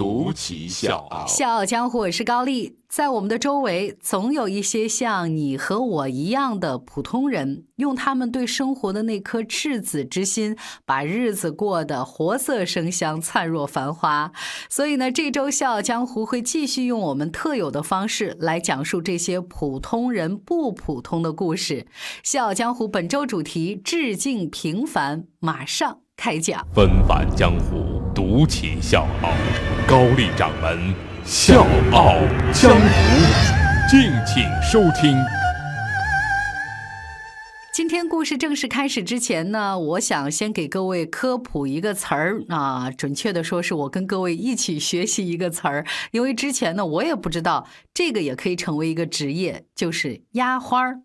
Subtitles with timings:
[0.00, 1.26] 独其笑傲。
[1.26, 2.78] 笑傲江湖，我是高丽。
[2.88, 14.32] 在我们的周围，总有一些像你和我一样的普通人，用他们对生活的那颗赤子之心，把日子过得活色生香、灿若繁花。
[14.70, 21.86] 所以呢，这周笑傲江湖会继续用我们特有的方式来讲述这些普通人不普通的故事。
[22.22, 26.66] 笑傲江湖本周主题：致敬平凡，马上开讲。
[26.74, 27.89] 纷繁江湖，
[28.20, 29.32] 独骑笑傲，
[29.88, 30.94] 高丽掌门。
[31.24, 32.16] 笑傲
[32.52, 32.86] 江湖，
[33.88, 35.16] 敬请收听。
[37.72, 51.00] 今天故事正式开始之前呢，我想先给各位科普一个词儿啊，准确的说是我跟各位一起学习一个词儿，因为之前呢我也不知道这个也可以成为一个职业，就是压花儿。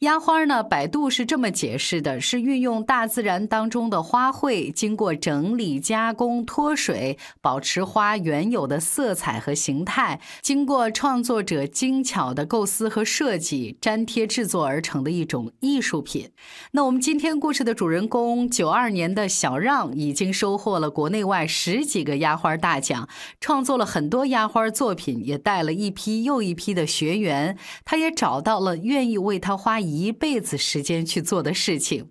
[0.00, 0.62] 压花呢？
[0.62, 16.30] 百度是这么解释的：是运用大自然当中的花卉，经过整理、加工、脱水，保持花原有的色彩和形态，经过创作者精巧的构思和设计，粘贴制作而成的一种艺术品。
[16.72, 23.06] 那我们今天故事的主人公，九二年的小让，已经收获了国内外十几个压花大奖，
[23.38, 27.58] 创作了很多压花作品，也带了一批又一批的学员。
[27.84, 29.80] 他也找到了愿意为他花。
[29.80, 32.10] 一辈子时间去做的事情。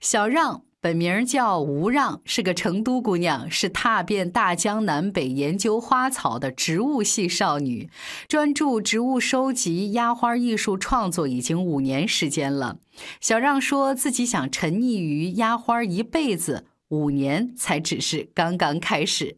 [0.00, 7.90] 小让本名叫吴让，是个成都姑娘，是踏遍大江南北研究花草的植物系少女，
[8.28, 12.78] 专注植物收集、压花艺术创作已经五年时间了。
[13.20, 19.36] 小让说自己想沉溺于压花一辈子，五年才只是刚刚开始。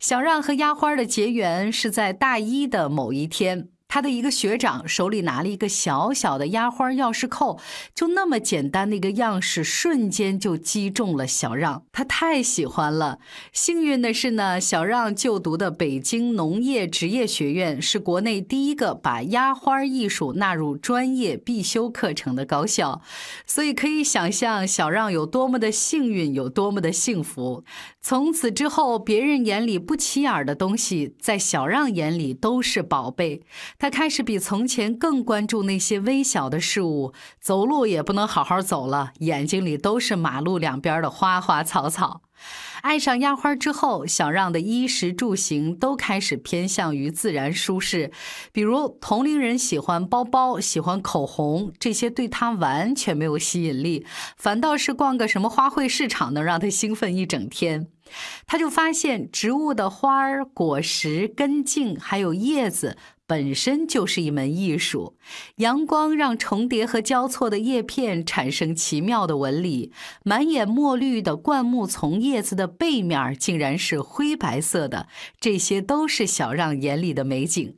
[0.00, 3.68] 小让和压花的结缘是在大一的某一天。
[3.88, 7.58] 他的一个学长手里拿了一个小小的压花钥匙扣，
[7.94, 13.18] 就那么简单的一个样式，瞬间就击中了小让，他太喜欢了。
[13.52, 23.00] 幸运的是呢，小让就读的北京农业职业学院是国内第一个把压花艺术纳入专业必修课程的高校，
[23.46, 27.64] 所以可以想象小让有多么的幸运，有多么的幸福。
[28.08, 33.42] 从此之后，别人眼里不起眼的东西，在小让眼里都是宝贝。
[33.80, 42.20] 他开始比从前更关注那些微小的事物，走路也不能好好走了，眼睛里都是马路两边的花花草草。
[42.82, 48.12] 爱上压花之后，小让的衣食住行都开始偏向于自然舒适。
[48.52, 57.88] 比如同龄人喜欢包包、喜欢口红，这些对他完全没有吸引力，反倒是逛个什么花卉市场能让他兴奋一整天。
[58.46, 62.96] 他就发现植物的花儿、果实、根茎还有叶子。
[63.26, 65.16] 本身就是一门艺术，
[65.56, 69.90] 阳光让重叠和交错的叶片产生奇妙的纹理。
[70.22, 75.08] 满眼墨绿的灌木丛叶子的背面竟然是灰白色的，
[75.40, 77.74] 这些都是小让眼里的美景。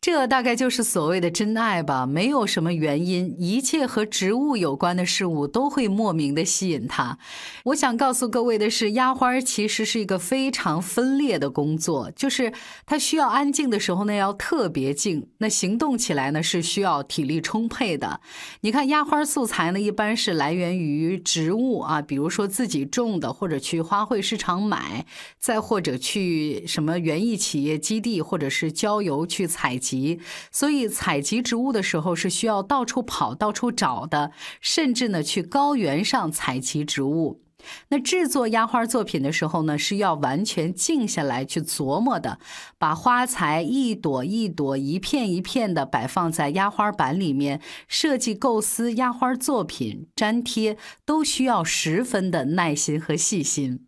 [0.00, 7.18] 这大概就是所谓的真爱吧，没有什么原因，一切和植物有关的事物都会莫名的吸引他。
[7.66, 12.52] 我想告诉各位的是，压花其实是一个非常分裂的工作，就是
[12.86, 14.91] 它需要安静的时候呢，要特别。
[14.92, 18.20] 静，那行动起来呢是需要体力充沛的。
[18.60, 25.06] 你看压花素材呢，一般是来源于植物啊，比如说自己种的，或者去花卉市场买，
[25.38, 30.20] 再或者去什么园艺企业基地或者是郊游去采集。
[30.50, 37.40] 所以采集植物的时候是需要到处跑、到处找的，甚至呢去高原上采集植物。
[37.88, 42.38] 那制作压花作品的时候呢，是要完全静下来去琢磨的，
[42.78, 53.86] 把花材一朵一朵、一片一片的摆放在压花板里面，设计构思压花作品、粘贴，都需要十分的耐心和细心。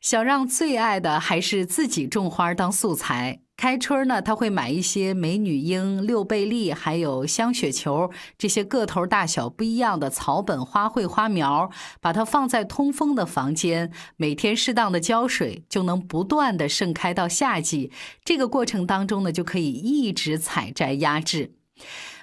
[0.00, 3.40] 小让最爱的还是自己种花当素材。
[3.56, 11.70] 开春呢，他会买一些美女樱、六倍利，还有香雪球这些个头大小不一样的草本花卉花苗，
[12.00, 17.92] 把它放在通风的房间，每天适当的浇水，就能不断的盛开到夏季。
[18.24, 21.59] 这个过程当中呢，就可以一直采摘压制。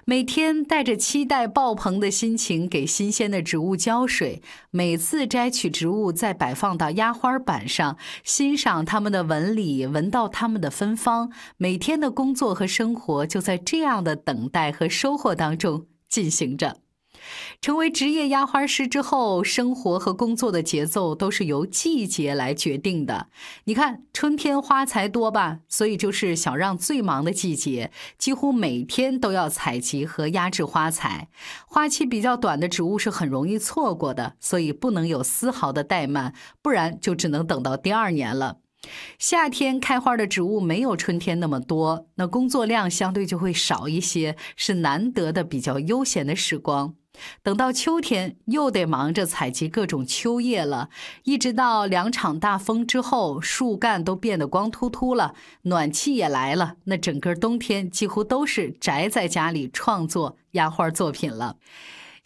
[0.06, 11.30] 每天带着期待爆棚的心情给新鲜的植物浇水，每次摘取植物再摆放到压花板上，欣赏它们的纹理，闻到它们的芬芳。
[11.58, 16.78] 每天的工作和生活就在这样的等待和收获当中进行着。
[17.60, 23.28] 成为职业压花师之后，生活和工作的节奏都是由季节来决定的。
[23.66, 31.28] 你看，春天花材多吧，所以就是小让最忙的季节，几乎每天都要采集和压制花材。
[31.68, 38.58] 花期比较短的植物是很容易错过的，所以不能有丝毫的怠慢，不然就只能等到第二年了。
[39.20, 46.94] 夏天开花的植物没有春天那么多，那工作量相对就会少一些，是难得的比较悠闲的时光。
[47.44, 50.90] 等到秋天，又得忙着采集各种秋叶了，
[51.24, 55.34] 一直到两场大风之后，树干都变得光秃秃了，
[55.64, 61.58] 暖气也来了，那整个冬天几乎都是宅在家里创作压花作品了。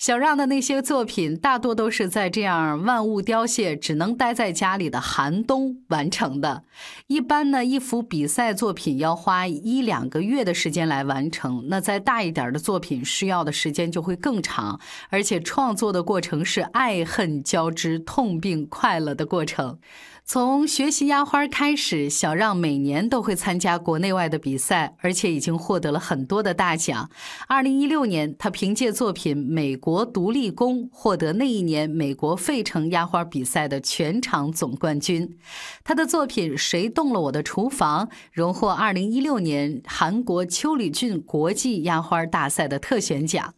[0.01, 6.63] 小让的那些作品，大多都是在这样万物凋谢、只能待在家里的寒冬完成的。
[7.06, 11.68] 一般呢，一幅比赛作品要花一两个月的时间来完成。
[11.68, 14.80] 那再大一点的作品，需要的时间就会更长，
[15.12, 19.77] 而且创作的过程是爱恨交织、痛并快乐的过程。
[20.23, 27.09] 从学习压花开始，小让每年都会参加国内外的比赛，而且已经获得了很多的大奖。
[27.50, 35.38] 二零一六年，他凭借作品《美国独立宫》获得那一年美国费城压花比赛的全场总冠军。
[35.83, 43.53] 他的作品《谁动了我的厨房》荣获二零一六年韩国秋里郡国际压花大赛的特选奖。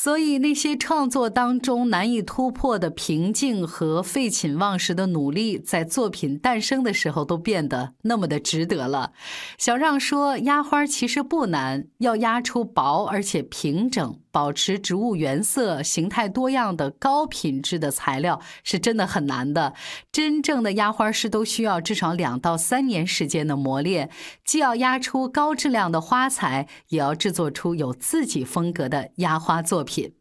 [0.00, 9.12] 所以，那些创作当中难以突破的瓶颈和废寝忘食的努力，在作品诞生的时候都变得那么的值得了。
[9.58, 14.20] 小让说，压花其实不难，要压出薄而且平整。
[14.38, 19.74] 保持植物原色、形态多样的高品质的材料是真的很难的。
[20.12, 24.08] 真正的压花师都需要至少两到三年时间的磨练，
[24.44, 30.17] 既要压出高质量的花材，也要制作出有自己风格的压花作品。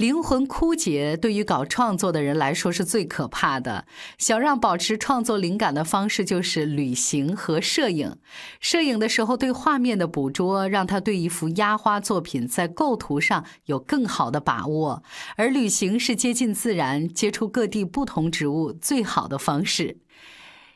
[0.00, 3.84] 灵魂枯竭对于搞创作的人来说是最可怕的。
[4.16, 8.16] 小让保持创作灵感的方式就是旅行和摄影。
[8.60, 15.02] 摄影的时候对画面的捕捉，让他对一幅压花作品在构图上有更好的把握。
[15.36, 19.98] 而旅行是接近自然、接触各地不同植物最好的方式。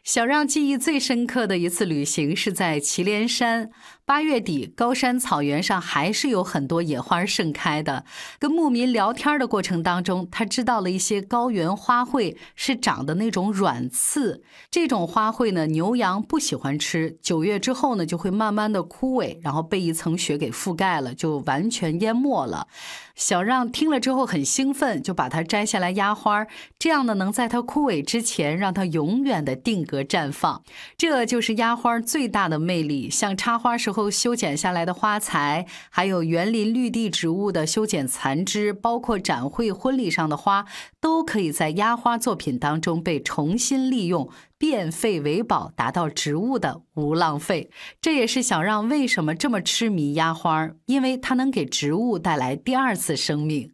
[0.02, 3.70] 小让记忆最深刻的一次旅行是在祁连山。
[4.06, 8.04] 八月底，高山草原上还是有很多野花盛开的。
[8.38, 14.42] 跟牧民聊天的过程当中，他知道了一些高原花卉是长的那种软刺。
[14.70, 17.16] 这种花卉呢，牛羊不喜欢吃。
[17.22, 22.68] 九月之后呢，就会慢慢的枯萎，然后被一层雪给覆盖了，就完全淹没了。
[23.14, 26.46] 小让听了之后很兴奋，就把它摘下来压花，
[26.78, 30.62] 这样呢，能在它枯萎之前，让它永远的定格绽放。
[30.98, 33.93] 这就是压花最大的魅力，像插花时。
[33.94, 40.66] 后修剪下来的花材，还有园林绿地植物的修剪残枝，包括展会婚礼上的花，
[41.00, 47.70] 都可以在压花作品当中被重新利用，变废为宝，达到植物的无浪费。
[48.02, 53.70] 这也是小让为什么这么痴迷压花，因为它能给植物带来第二次生命。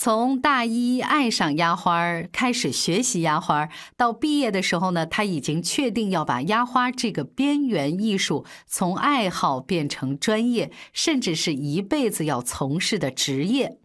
[0.00, 13.78] 从大一爱上压花儿开始学习压花儿，到毕业的时候呢，他已经确定要把压花这个边缘艺术从爱好变成专业，甚至是一辈子要从事的职业。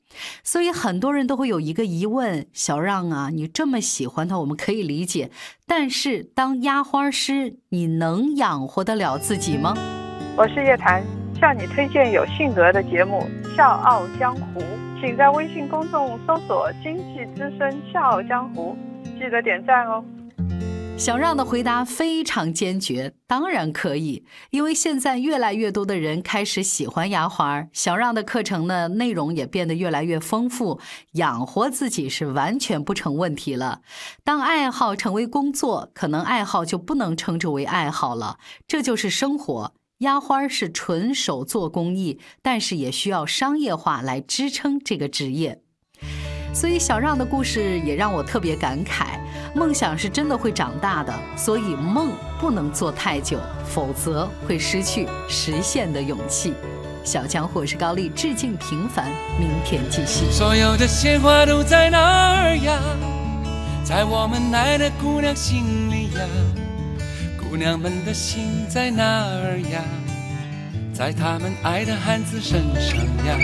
[0.44, 5.31] 所以很多人都会有一个疑问：小让啊，你这么喜欢它，我们可以理解，
[5.65, 9.75] 但是当压花师，你能养活得了自己吗？
[10.38, 11.04] 我是叶檀，
[11.39, 14.60] 向你推荐有性格的节目《笑傲江湖》。
[15.00, 18.75] 请在微信公众搜索“经济之声笑傲江湖”，
[19.20, 20.04] 记得点赞哦。
[20.96, 30.80] 小让的回答非常坚决，当然可以，因为现在越来越多的人开始喜欢牙花，小让的课程呢内容也变得越来越丰富，
[31.13, 33.82] 养活自己是完全不成问题了。
[34.24, 38.38] 当爱好成为工作，可能爱好就不能称之为爱好了，
[38.68, 39.74] 这就是生活。
[40.03, 45.60] 压花是纯手做工艺，但是也需要商业化来支撑这个职业。
[46.53, 49.17] 所以小让的故事也让我特别感慨：
[49.55, 56.53] 梦想是真的会长大的，所以梦不能做太久，否则会失去实现的勇气。
[57.03, 60.29] 小江或是高丽，致敬平凡，明天继续。
[60.31, 62.79] 所有的鲜花都在哪儿呀？
[63.83, 66.73] 在我们爱的姑娘心里呀。
[67.53, 69.83] 姑娘们的心在哪儿呀？
[70.91, 73.38] 在他们爱的汉子身上呀。